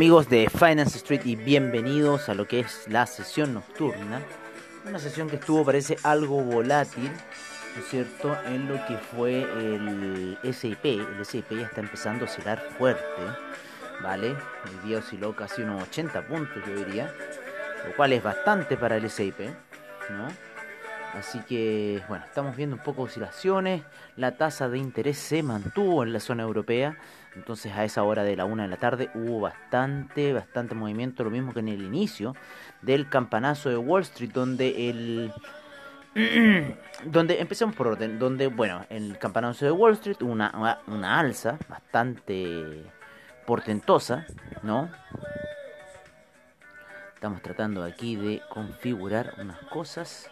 [0.00, 4.22] Amigos de Finance Street y bienvenidos a lo que es la sesión nocturna.
[4.88, 8.34] Una sesión que estuvo parece algo volátil, ¿no es cierto?
[8.46, 10.86] En lo que fue el SIP.
[10.86, 13.02] El SIP ya está empezando a oscilar fuerte,
[14.02, 14.28] ¿vale?
[14.28, 17.12] El día osciló casi unos 80 puntos, yo diría.
[17.86, 19.38] Lo cual es bastante para el SIP,
[20.12, 20.28] ¿no?
[21.14, 23.82] Así que, bueno, estamos viendo un poco de oscilaciones.
[24.16, 26.96] La tasa de interés se mantuvo en la zona europea.
[27.34, 31.24] Entonces a esa hora de la una de la tarde hubo bastante, bastante movimiento.
[31.24, 32.34] Lo mismo que en el inicio
[32.82, 35.32] del campanazo de Wall Street, donde el...
[37.04, 41.56] donde empezamos por orden, donde, bueno, en el campanazo de Wall Street una, una alza
[41.68, 42.84] bastante
[43.46, 44.26] portentosa,
[44.62, 44.90] ¿no?
[47.14, 50.30] Estamos tratando aquí de configurar unas cosas.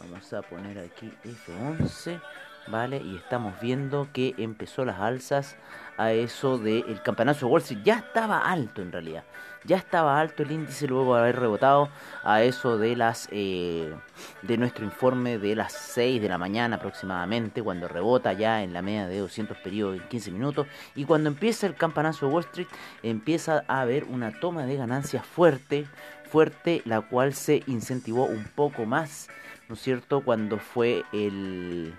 [0.00, 2.20] Vamos a poner aquí F11,
[2.68, 3.02] ¿vale?
[3.04, 5.56] Y estamos viendo que empezó las alzas
[5.98, 7.82] a eso del campanazo de Wall Street.
[7.84, 9.24] Ya estaba alto en realidad.
[9.64, 11.90] Ya estaba alto el índice luego de haber rebotado
[12.24, 13.94] a eso de las eh,
[14.40, 18.80] de nuestro informe de las 6 de la mañana aproximadamente, cuando rebota ya en la
[18.80, 20.66] media de 200 periodos en 15 minutos.
[20.94, 22.68] Y cuando empieza el campanazo de Wall Street,
[23.02, 25.86] empieza a haber una toma de ganancias fuerte,
[26.30, 29.28] fuerte, la cual se incentivó un poco más,
[29.70, 31.94] ¿no es cierto?, cuando fue el,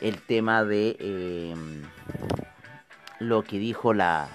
[0.00, 1.54] el tema de eh,
[3.20, 4.28] lo que dijo la,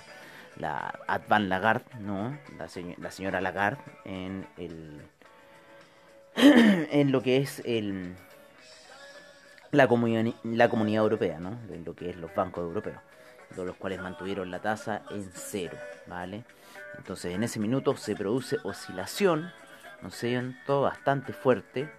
[0.56, 2.38] la Advan Lagarde, ¿no?
[2.57, 5.01] La, señ la señora Lagarde en el
[6.35, 8.16] en lo que es el
[9.72, 11.59] la, comuni la comunidad europea, ¿no?
[11.74, 13.01] En lo que es los bancos europeos,
[13.53, 16.45] todos los cuales mantuvieron la tasa en cero, ¿vale?
[16.97, 19.51] Entonces en ese minuto se produce oscilación,
[20.01, 20.84] ¿no es cierto?
[20.84, 21.90] Bastante fuerte.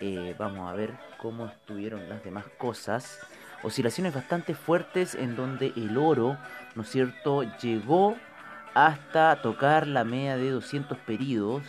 [0.00, 3.18] Eh, vamos a ver cómo estuvieron las demás cosas.
[3.62, 6.38] Oscilaciones bastante fuertes en donde el oro,
[6.76, 8.16] ¿no es cierto?, llegó
[8.74, 11.64] hasta tocar la media de 200 periodos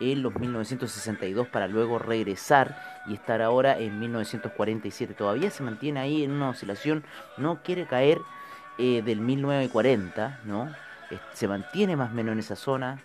[0.00, 5.14] en los 1962 para luego regresar y estar ahora en 1947.
[5.14, 7.04] Todavía se mantiene ahí en una oscilación,
[7.38, 8.18] no quiere caer
[8.78, 10.70] eh, del 1940, ¿no?
[11.32, 13.00] se mantiene más o menos en esa zona,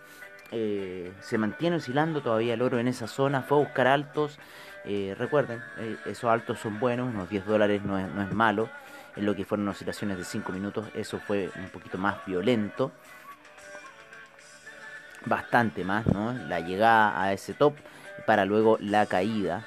[0.51, 4.39] eh, se mantiene oscilando todavía el oro en esa zona, fue a buscar altos,
[4.85, 8.69] eh, recuerden, eh, esos altos son buenos, unos 10 dólares no es, no es malo,
[9.15, 12.91] en lo que fueron oscilaciones de 5 minutos, eso fue un poquito más violento,
[15.25, 16.33] bastante más, ¿no?
[16.33, 17.75] La llegada a ese top
[18.25, 19.65] para luego la caída,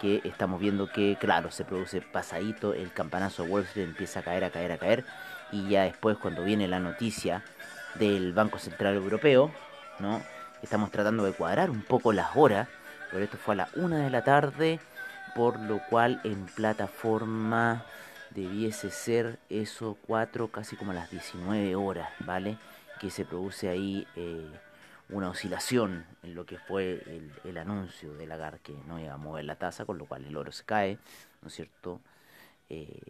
[0.00, 4.44] que estamos viendo que, claro, se produce pasadito, el campanazo Wall Street empieza a caer,
[4.44, 5.04] a caer, a caer,
[5.52, 7.44] y ya después cuando viene la noticia
[7.94, 9.52] del Banco Central Europeo,
[9.98, 10.22] ¿no?
[10.62, 12.68] Estamos tratando de cuadrar un poco las horas,
[13.10, 14.80] pero esto fue a la una de la tarde,
[15.34, 17.84] por lo cual en plataforma
[18.30, 22.56] debiese ser eso 4, casi como a las 19 horas, ¿vale?
[23.00, 24.50] Que se produce ahí eh,
[25.08, 27.02] una oscilación en lo que fue
[27.44, 30.36] el, anuncio de Lagarde que no iba a mover la tasa, con lo cual el
[30.36, 30.98] oro se cae,
[31.42, 32.00] ¿no es cierto?
[32.68, 33.00] Eh,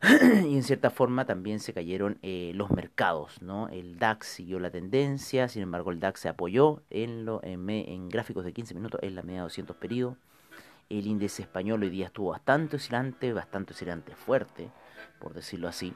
[0.46, 3.68] y en cierta forma también se cayeron eh, los mercados, ¿no?
[3.68, 8.44] El DAX siguió la tendencia, sin embargo el DAX se apoyó en, lo, en, gráficos
[8.44, 10.16] de 15 minutos en la media de 200 periodos.
[10.88, 14.70] El índice español hoy día estuvo bastante oscilante, bastante oscilante fuerte,
[15.20, 15.92] por decirlo así.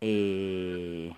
[0.00, 1.14] Eh,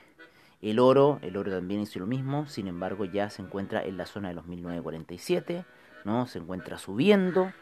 [0.61, 4.07] el oro, el oro también hizo lo mismo, sin embargo ya se encuentra en la
[4.07, 5.65] zona de los 1947,
[6.05, 6.27] ¿no?
[6.27, 7.53] Se encuentra subiendo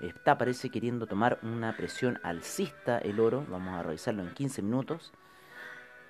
[0.00, 5.12] está parece queriendo tomar una presión alcista el oro, vamos a revisarlo en 15 minutos.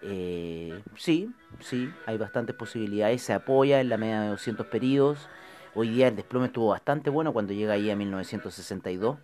[0.03, 5.29] Eh, sí, sí, hay bastantes posibilidades, se apoya en la media de 200 periodos.
[5.75, 9.19] Hoy día el desplome estuvo bastante bueno cuando llega ahí a 1962.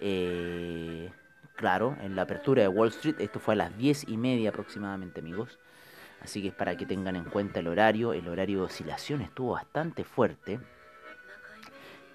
[0.00, 1.10] Eh,
[1.56, 5.20] claro, en la apertura de Wall Street, esto fue a las 10 y media aproximadamente,
[5.20, 5.58] amigos.
[6.20, 8.12] Así que es para que tengan en cuenta el horario.
[8.12, 10.60] El horario de oscilación estuvo bastante fuerte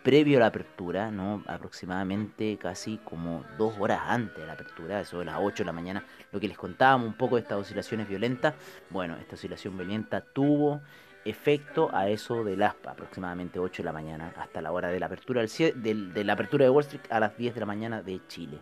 [0.03, 1.44] previo a la apertura, ¿no?
[1.48, 5.71] aproximadamente casi como dos horas antes de la apertura, eso de las 8 de la
[5.71, 8.56] mañana, lo que les contábamos un poco de estas oscilaciones violentas.
[8.89, 10.81] Bueno, esta oscilación violenta tuvo
[11.24, 15.06] efecto a eso de las aproximadamente 8 de la mañana hasta la hora de la
[15.06, 15.45] apertura
[15.75, 18.59] del, de la apertura de Wall Street a las 10 de la mañana de Chile.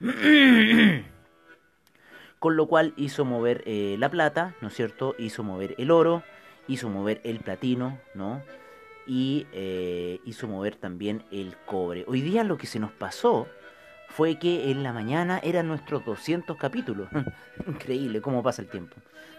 [2.38, 5.16] Con lo cual hizo mover eh, la plata, ¿no es cierto?
[5.18, 6.22] Hizo mover el oro,
[6.68, 8.42] hizo mover el platino, ¿no?
[9.08, 12.04] Y eh, hizo mover también el cobre.
[12.06, 13.48] Hoy día lo que se nos pasó
[14.08, 17.08] fue que en la mañana eran nuestros 200 capítulos.
[17.66, 18.96] Increíble cómo pasa el tiempo.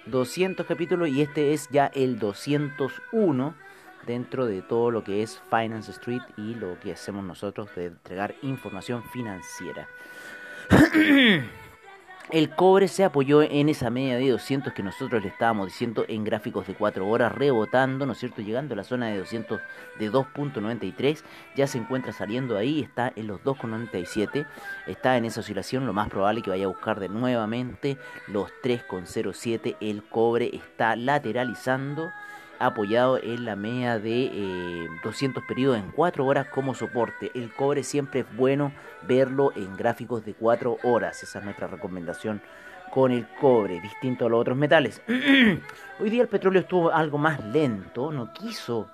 [0.07, 3.55] 200 capítulos y este es ya el 201
[4.05, 8.35] dentro de todo lo que es Finance Street y lo que hacemos nosotros de entregar
[8.41, 9.87] información financiera.
[12.31, 16.23] El cobre se apoyó en esa media de 200 que nosotros le estábamos diciendo en
[16.23, 18.43] gráficos de 4 horas, rebotando, ¿no es cierto?
[18.43, 19.59] Llegando a la zona de 200
[19.97, 21.23] de 2.93,
[21.55, 24.45] ya se encuentra saliendo ahí, está en los 2.97,
[24.85, 27.97] está en esa oscilación, lo más probable que vaya a buscar de nuevamente
[28.27, 32.11] los 3.07, el cobre está lateralizando
[32.59, 37.31] apoyado en la media de 200 eh, periodos en 4 horas como soporte.
[37.33, 38.73] El cobre siempre es bueno
[39.07, 41.23] verlo en gráficos de 4 horas.
[41.23, 42.41] Esa es nuestra recomendación
[42.91, 45.01] con el cobre, distinto a los otros metales.
[45.99, 48.89] Hoy día el petróleo estuvo algo más lento, no quiso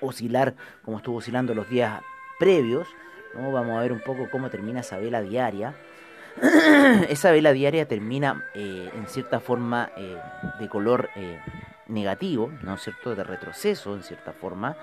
[0.00, 0.54] oscilar
[0.84, 2.00] como estuvo oscilando los días
[2.38, 2.88] previos.
[3.34, 3.52] ¿no?
[3.52, 5.74] Vamos a ver un poco cómo termina esa vela diaria.
[7.08, 10.16] esa vela diaria termina eh, en cierta forma eh,
[10.58, 11.10] de color
[11.88, 14.76] negativo, ¿no es cierto?, de retroceso en cierta forma,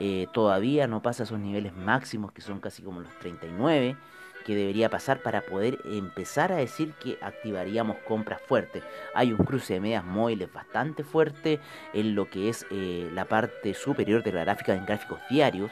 [0.00, 3.96] eh, todavía no pasa esos niveles máximos que son casi como los 39
[4.42, 8.82] que debería pasar para poder empezar a decir que activaríamos compras fuertes.
[9.14, 11.60] Hay un cruce de medias móviles bastante fuerte
[11.92, 15.70] en lo que es eh, la parte superior de la gráfica en gráficos diarios.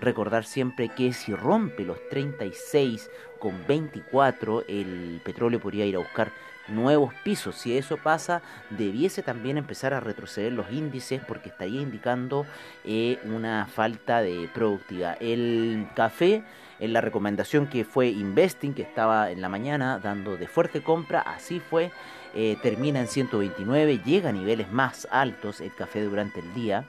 [0.00, 6.32] Recordar siempre que si rompe los 36 con 24 el petróleo podría ir a buscar
[6.68, 7.56] nuevos pisos.
[7.56, 12.46] Si eso pasa, debiese también empezar a retroceder los índices porque estaría indicando
[12.84, 15.16] eh, una falta de productividad.
[15.20, 16.44] El café,
[16.80, 21.20] en la recomendación que fue Investing, que estaba en la mañana dando de fuerte compra,
[21.20, 21.90] así fue.
[22.34, 26.86] Eh, termina en 129, llega a niveles más altos el café durante el día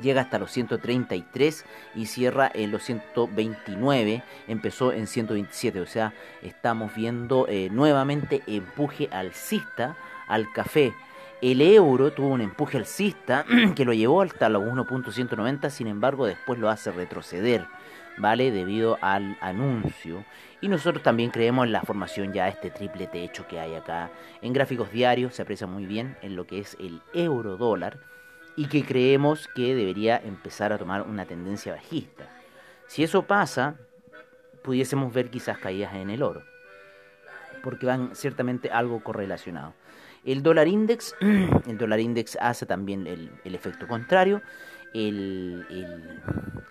[0.00, 1.64] llega hasta los 133
[1.94, 9.08] y cierra en los 129, empezó en 127, o sea, estamos viendo eh, nuevamente empuje
[9.12, 9.96] alcista
[10.28, 10.94] al café.
[11.42, 13.44] El euro tuvo un empuje alcista
[13.74, 17.66] que lo llevó hasta los 1.190, sin embargo después lo hace retroceder,
[18.18, 18.50] ¿vale?
[18.50, 20.24] Debido al anuncio.
[20.60, 24.10] Y nosotros también creemos en la formación ya este triple techo que hay acá.
[24.42, 28.09] En gráficos diarios se aprecia muy bien en lo que es el euro dólar
[28.60, 32.28] y que creemos que debería empezar a tomar una tendencia bajista.
[32.88, 33.76] Si eso pasa,
[34.62, 36.42] pudiésemos ver quizás caídas en el oro,
[37.62, 39.72] porque van ciertamente algo correlacionado.
[40.26, 41.16] El dólar index,
[41.66, 44.42] el dólar index hace también el, el efecto contrario
[44.92, 45.66] el,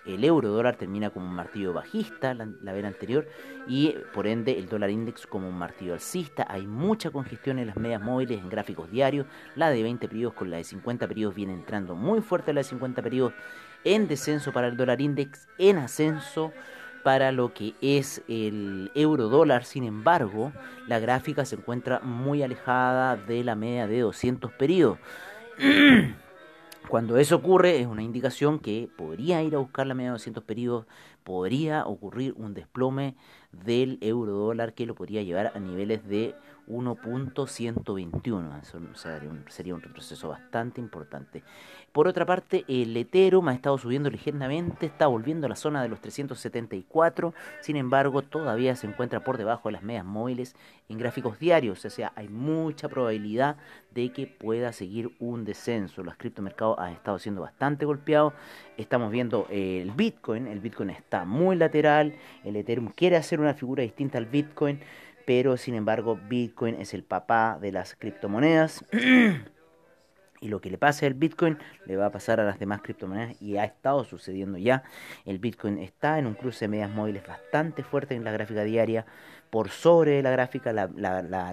[0.04, 3.26] el, euro dólar termina como un martillo bajista la, la, vela anterior
[3.66, 6.46] y por ende el dólar index como un martillo alcista.
[6.48, 9.26] Hay mucha congestión en las medias móviles en gráficos diarios.
[9.56, 12.64] La de 20 periodos con la de 50 periodos viene entrando muy fuerte la de
[12.64, 13.32] 50 periodos
[13.84, 16.52] en descenso para el dólar index, en ascenso
[17.02, 19.64] para lo que es el euro dólar.
[19.64, 20.52] Sin embargo,
[20.86, 24.98] la gráfica se encuentra muy alejada de la media de 200 periodos.
[26.90, 30.42] Cuando eso ocurre es una indicación que podría ir a buscar la media de 200
[30.42, 30.86] periodos,
[31.22, 33.14] podría ocurrir un desplome
[33.52, 36.34] del euro dólar que lo podría llevar a niveles de
[36.70, 38.62] 1.121.
[38.62, 41.42] Eso sería un, sería un retroceso bastante importante.
[41.92, 45.88] Por otra parte, el Ethereum ha estado subiendo ligeramente, está volviendo a la zona de
[45.88, 50.54] los 374, sin embargo, todavía se encuentra por debajo de las medias móviles
[50.88, 53.56] en gráficos diarios, o sea, hay mucha probabilidad
[53.92, 56.02] de que pueda seguir un descenso.
[56.02, 58.34] Los criptomercados han estado siendo bastante golpeados.
[58.76, 63.82] Estamos viendo el Bitcoin, el Bitcoin está muy lateral, el Ethereum quiere hacer una figura
[63.82, 64.80] distinta al Bitcoin
[65.30, 68.84] pero sin embargo Bitcoin es el papá de las criptomonedas.
[70.42, 73.40] Y lo que le pase al Bitcoin le va a pasar a las demás criptomonedas
[73.40, 74.82] y ha estado sucediendo ya.
[75.26, 79.06] El Bitcoin está en un cruce de medias móviles bastante fuerte en la gráfica diaria.
[79.50, 80.88] Por sobre la gráfica, la,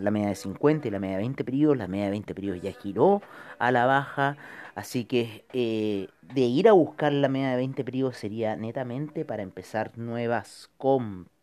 [0.09, 1.77] media de 50 y la media de 20 periodos.
[1.77, 3.21] La media de 20 periodos ya giró
[3.59, 4.37] a la baja.
[4.73, 9.43] Así que eh, de ir a buscar la media de 20 periodos sería netamente para
[9.43, 10.71] empezar nuevas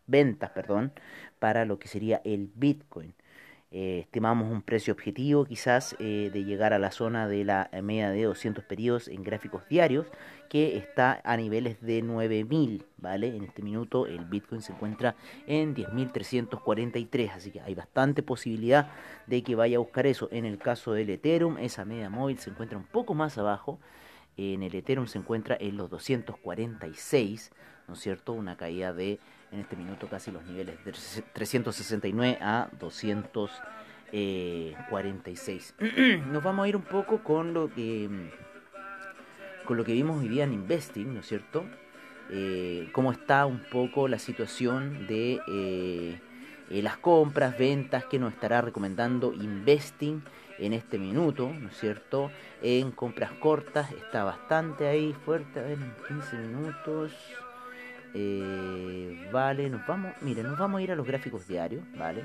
[0.07, 0.93] ventas, perdón,
[1.39, 3.13] para lo que sería el Bitcoin.
[3.71, 8.09] Eh, estimamos un precio objetivo quizás eh, de llegar a la zona de la media
[8.09, 10.07] de 200 periodos en gráficos diarios
[10.49, 13.35] que está a niveles de 9000, ¿vale?
[13.35, 15.15] En este minuto el Bitcoin se encuentra
[15.47, 18.91] en 10.343, así que hay bastante posibilidad
[19.27, 20.29] de que vaya a buscar eso.
[20.31, 23.79] En el caso del Ethereum, esa media móvil se encuentra un poco más abajo.
[24.37, 27.51] En el Ethereum se encuentra en los 246,
[27.87, 28.33] ¿no es cierto?
[28.33, 29.19] Una caída de
[29.55, 30.93] en este minuto casi los niveles de
[31.33, 35.75] 369 a 246.
[36.27, 38.29] Nos vamos a ir un poco con lo que
[39.65, 41.65] con lo que vimos hoy día en Investing, ¿no es cierto?
[42.29, 46.19] Eh, cómo está un poco la situación de eh,
[46.69, 50.21] eh, las compras, ventas que nos estará recomendando Investing
[50.59, 52.29] en este minuto, ¿no es cierto?
[52.61, 57.11] En compras cortas está bastante ahí fuerte, a ver, en 15 minutos.
[58.17, 62.23] Eh, vale, nos vamos, nos vamos a ir a los gráficos diarios, ¿vale?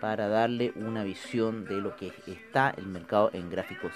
[0.00, 3.92] Para darle una visión de lo que está el mercado en gráficos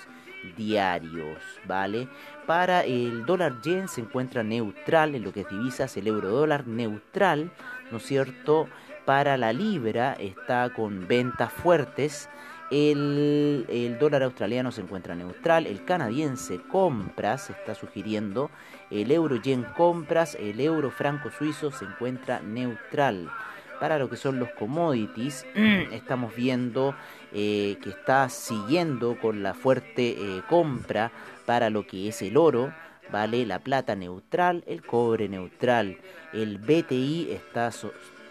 [0.58, 2.06] diarios, ¿vale?
[2.46, 6.66] Para el dólar yen se encuentra neutral en lo que es divisas, el euro dólar
[6.66, 7.50] neutral,
[7.90, 8.68] ¿no es cierto?
[9.06, 12.28] Para la libra está con ventas fuertes.
[12.72, 18.50] El, dólar australiano se encuentra neutral, el canadiense compras, está sugiriendo,
[18.90, 23.30] el euro yen compras, el euro franco suizo se encuentra neutral.
[23.78, 25.44] Para lo que son los commodities,
[25.92, 26.94] estamos viendo
[27.34, 31.12] eh, que está siguiendo con la fuerte eh, compra
[31.44, 32.72] para lo que es el oro,
[33.10, 33.44] ¿vale?
[33.44, 35.98] La plata neutral, el cobre neutral,
[36.32, 37.70] el BTI está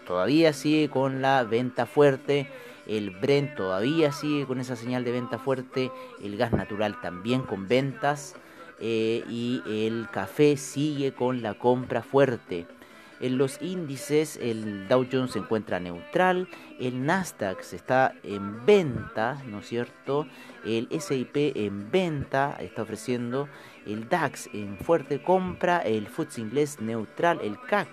[0.04, 2.48] todavía sigue con la venta fuerte,
[2.86, 5.90] el Brent todavía sigue con esa señal de venta fuerte,
[6.22, 8.34] el gas natural también con ventas.
[8.84, 12.66] Eh, y el café sigue con la compra fuerte.
[13.20, 16.48] En los índices el Dow Jones se encuentra neutral,
[16.80, 20.26] el Nasdaq se está en venta, ¿no es cierto?
[20.64, 23.48] El SIP en venta está ofreciendo,
[23.86, 27.88] el DAX en fuerte compra, el FTSE inglés neutral, el CAC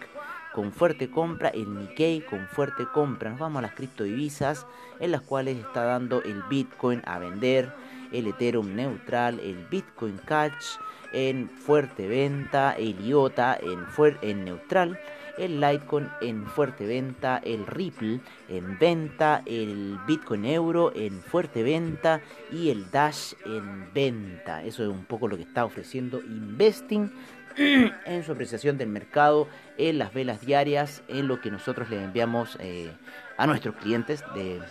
[0.53, 3.29] con fuerte compra, el Nikkei con fuerte compra.
[3.29, 4.65] Nos vamos a las criptodivisas
[4.99, 7.71] en las cuales está dando el Bitcoin a vender
[8.11, 10.77] el Ethereum neutral, el Bitcoin Cash
[11.13, 13.85] en fuerte venta, el IOTA en,
[14.21, 14.99] en neutral,
[15.37, 22.21] el Litecoin en fuerte venta, el Ripple en venta, el Bitcoin Euro en fuerte venta
[22.51, 24.63] y el Dash en venta.
[24.63, 27.11] Eso es un poco lo que está ofreciendo Investing
[28.05, 32.57] en su apreciación del mercado, en las velas diarias, en lo que nosotros le enviamos
[32.59, 32.91] eh,
[33.37, 34.61] a nuestros clientes de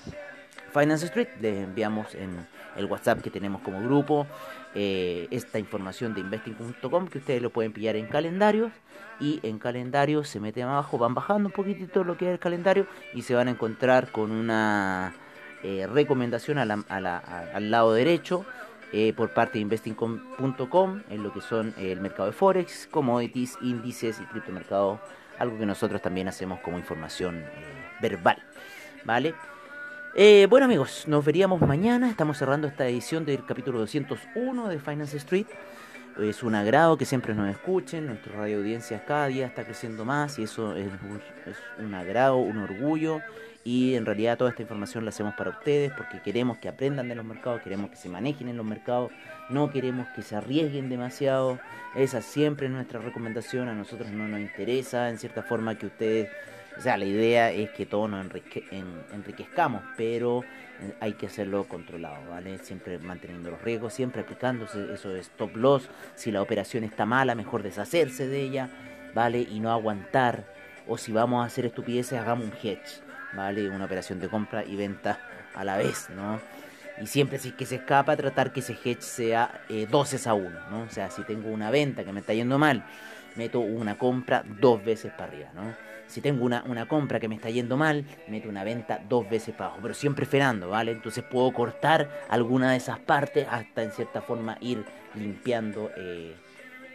[0.73, 4.27] Finance Street, les enviamos en el WhatsApp que tenemos como grupo,
[4.75, 8.73] eh, esta información de investing.com que ustedes lo pueden pillar en calendarios
[9.21, 12.87] y en calendario se meten abajo, van bajando un poquitito lo que es el calendario
[13.15, 15.15] y se van a encontrar con una
[15.63, 18.45] eh, recomendación al lado derecho
[18.92, 24.21] eh, por parte de investing.com en lo que son el mercado de Forex, commodities, índices
[24.21, 25.00] y criptomercado,
[25.38, 27.45] algo que nosotros también hacemos como información
[28.00, 28.42] verbal.
[29.04, 29.35] ¿Vale?
[30.14, 32.11] Eh, bueno amigos, nos veríamos mañana.
[32.11, 35.47] Estamos cerrando esta edición del capítulo 201 de Finance Street.
[36.19, 38.07] Es un agrado que siempre nos escuchen.
[38.07, 40.89] Nuestra radio audiencia cada día está creciendo más y eso es
[41.79, 43.21] un, agrado, un orgullo.
[43.63, 47.15] Y en realidad toda esta información la hacemos para ustedes porque queremos que aprendan de
[47.15, 49.13] los mercados, queremos que se manejen en los mercados,
[49.49, 51.61] no queremos que se arriesguen demasiado.
[51.95, 53.69] Esa siempre es nuestra recomendación.
[53.69, 56.31] A nosotros no nos interesa en cierta forma que ustedes
[56.79, 58.25] o sea, la idea es que todos nos
[59.13, 60.45] enriquezcamos, pero
[60.81, 62.59] eh, hay que hacerlo controlado, ¿vale?
[62.59, 65.91] Siempre manteniendo los riesgos, siempre aplicándose eso de stop loss.
[66.15, 68.71] Si la operación está mala, mejor deshacerse de ella,
[69.13, 69.41] ¿vale?
[69.41, 70.45] Y no aguantar.
[70.87, 73.03] O si vamos a hacer estupideces, hagamos un hedge,
[73.35, 73.69] ¿vale?
[73.69, 75.19] Una operación de compra y venta
[75.55, 76.41] a la vez, ¿no?
[77.01, 80.35] Y siempre si es que se escapa, tratar que ese hedge sea eh, 12 a
[80.35, 80.83] 1, ¿no?
[80.83, 82.85] O sea, si tengo una venta que me está yendo mal,
[83.38, 85.75] meto una compra dos veces para arriba, ¿no?
[86.09, 89.54] Si tengo una, una compra que me está yendo mal, meto una venta dos veces
[89.54, 90.92] para abajo, pero siempre frenando, ¿vale?
[90.92, 96.35] Entonces puedo cortar alguna de esas partes hasta en cierta forma ir limpiando eh,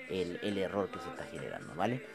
[0.10, 2.06] el, error que se está generando, ¿vale?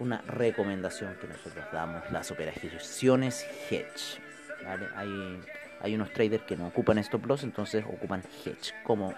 [0.00, 4.20] Una recomendación que nosotros damos, las operaciones hedge,
[4.64, 4.86] ¿vale?
[4.96, 5.40] Hay,
[5.82, 9.14] hay unos traders que no ocupan stop loss, entonces ocupan hedge, como,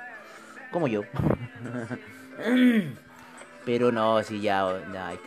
[0.71, 1.03] como yo.
[3.65, 4.67] Pero no, si ya,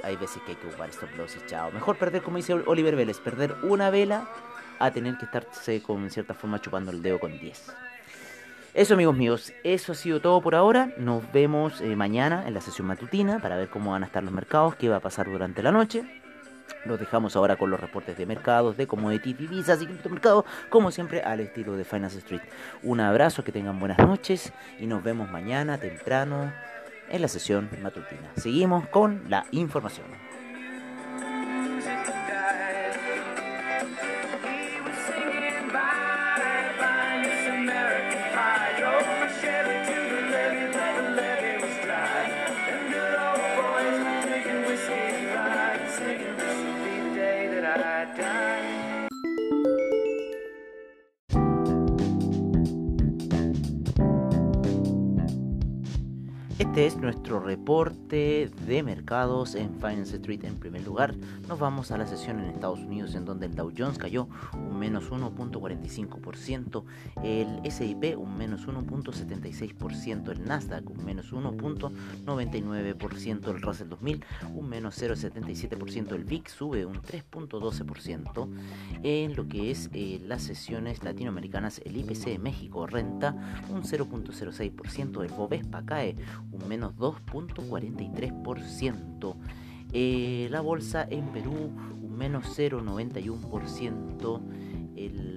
[0.04, 1.72] hay, veces que hay que ocupar stop loss y chao.
[1.72, 4.28] Mejor perder, como dice Oliver Vélez, perder una vela
[4.80, 7.74] a tener que estarse con cierta forma chupando el dedo con 10.
[8.74, 10.92] Eso amigos míos, eso ha sido todo por ahora.
[10.98, 14.34] Nos vemos eh, mañana en la sesión matutina para ver cómo van a estar los
[14.34, 16.04] mercados, qué va a pasar durante la noche.
[16.86, 21.22] Los dejamos ahora con los reportes de mercados, de commodities, divisas y criptomercados, como siempre
[21.22, 22.42] al estilo de Finance Street.
[22.82, 26.52] Un abrazo, que tengan buenas noches y nos vemos mañana temprano
[27.14, 28.32] en la sesión matutina.
[28.36, 30.08] Seguimos con la información.
[57.04, 60.46] Nuestro reporte de mercados en Finance Street.
[60.46, 61.14] En primer lugar,
[61.50, 64.80] nos vamos a la sesión en Estados Unidos en donde el Dow Jones cayó un
[64.80, 66.86] menos 1.45%,
[67.22, 74.24] el SIP un menos 1.76%, el Nasdaq un menos 1.99%, el Russell 2000
[74.56, 78.48] un menos 0.77%, el VIX sube un 3.12%.
[79.04, 83.36] En lo que es eh, las sesiones latinoamericanas, el IPC de México renta
[83.70, 86.16] un 0.06%, el Bovespa cae
[86.54, 89.36] un menos 2.43%.
[89.92, 91.72] Eh, la bolsa en Perú
[92.02, 94.42] un menos 0.91%.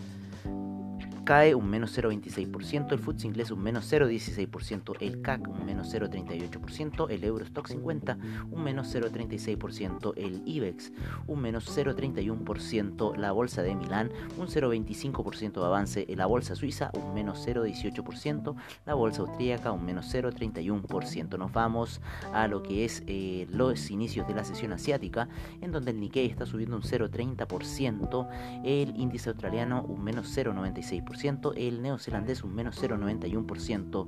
[1.24, 7.10] cae un menos 0,26%, el FTSE inglés un menos 0,16%, el CAC un menos 0,38%,
[7.10, 8.18] el Eurostock 50
[8.52, 10.92] un menos 0,36%, el IBEX
[11.28, 17.14] un menos 0,31%, la bolsa de Milán un 0,25% de avance, la bolsa suiza un
[17.14, 21.38] menos 0,18%, la bolsa austríaca un menos 0,31%.
[21.38, 22.02] Nos vamos
[22.34, 25.28] a lo que es eh, los inicios de la sesión asiática,
[25.62, 28.28] en donde el Nikkei está subiendo un 0,30%,
[28.64, 31.13] el índice australiano un menos 0,96%,
[31.56, 34.08] el neozelandés un menos 0,91%.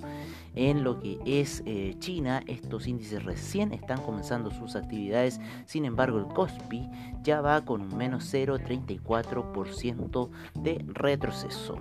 [0.55, 6.17] En lo que es eh, China, estos índices recién están comenzando sus actividades, sin embargo
[6.17, 6.89] el Kospi
[7.24, 11.77] ya va con un menos 0,34% de retroceso.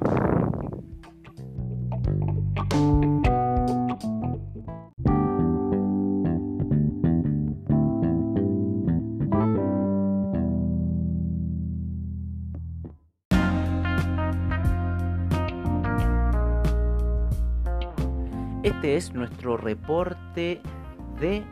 [18.97, 20.61] Es nuestro reporte
[21.21, 21.43] de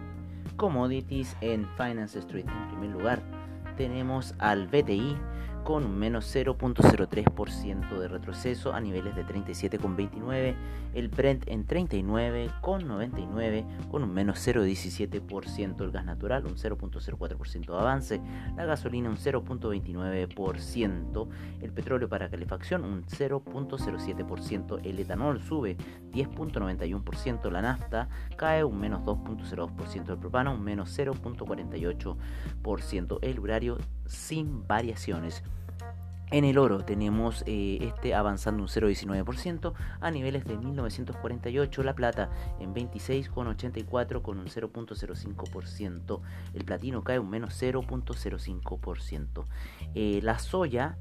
[0.57, 2.47] commodities en Finance Street.
[2.47, 3.23] En primer lugar,
[3.77, 5.17] tenemos al BTI
[5.65, 10.57] con un menos 0.03% de retroceso a niveles de 37,29,
[10.95, 18.21] el Brent en 39,99 con un menos 0.17%, el gas natural un 0.04% de avance,
[18.57, 21.29] la gasolina un 0.29%,
[21.61, 25.77] el petróleo para calefacción un 0.07%, el etanol sube
[26.13, 33.79] 10.91%, la nafta cae un menos 2.02%, el propano un menos 0.48%, el urario
[34.13, 35.43] sin variaciones.
[36.31, 42.31] En el oro tenemos eh, este avanzando un 0,19% a niveles de 1948, la plata
[42.59, 46.21] en 26,84 con un 0,05%,
[46.55, 49.45] el platino cae un menos 0,05%,
[49.95, 50.97] eh, la soya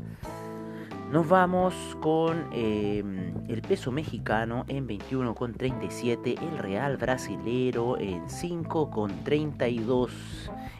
[1.13, 10.09] Nos vamos con em, el peso mexicano en 21,37, el real brasilero en 5,32,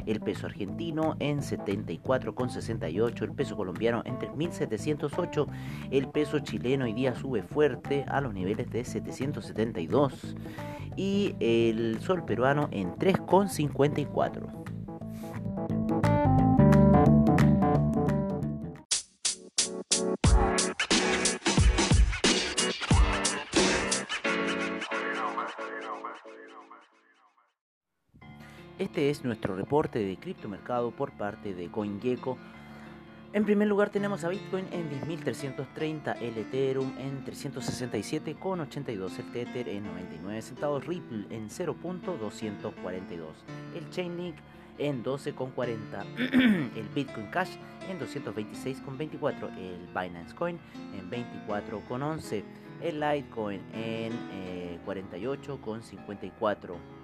[0.08, 5.48] el peso argentino en 74,68, el peso colombiano en 3.708,
[5.92, 10.36] el peso chileno hoy día sube fuerte a los niveles de 772
[10.96, 14.63] y el sol peruano en 3,54.
[28.94, 32.38] Este es nuestro reporte de criptomercado por parte de CoinGecko.
[33.34, 39.86] En primer lugar tenemos a Bitcoin en 10.330, el Ethereum en 367,82, el Tether en
[39.86, 43.30] 99 centavos, Ripple en 0.242,
[43.76, 44.36] el Chainlink
[44.78, 47.56] en 12,40, el Bitcoin Cash
[47.90, 50.60] en 226,24, el Binance Coin
[50.94, 51.10] en
[51.48, 52.44] 24,11,
[52.84, 54.12] el Litecoin en
[54.86, 57.03] 48,54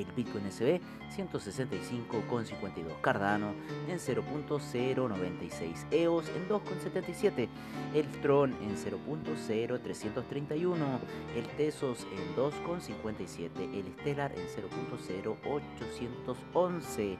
[0.00, 0.80] el Bitcoin SB
[1.16, 3.52] 165,52, Cardano
[3.88, 7.48] en 0.096, EOS en 2,77,
[7.94, 10.98] el Tron en 0.0331,
[11.36, 17.18] el Tesos en 2,57, el Stellar en 0.0811,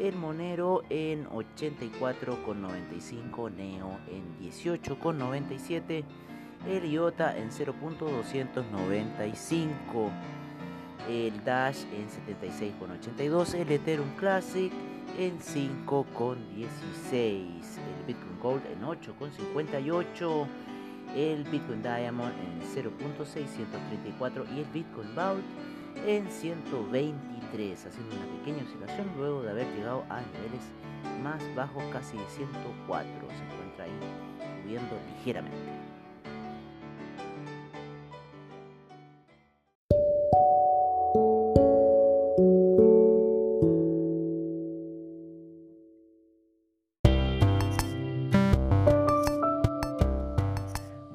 [0.00, 6.04] el Monero en 84,95, Neo en 18,97,
[6.68, 10.12] el IOTA en 0.295
[11.08, 14.72] el Dash en 76,82, el Ethereum Classic
[15.18, 16.56] en 5,16,
[17.12, 20.46] el Bitcoin Gold en 8,58,
[21.14, 25.44] el Bitcoin Diamond en 0.634 y el Bitcoin Vault
[26.06, 30.60] en 123, haciendo una pequeña oscilación luego de haber llegado a niveles
[31.22, 33.98] más bajos, casi de 104, se encuentra ahí
[34.62, 35.85] subiendo ligeramente.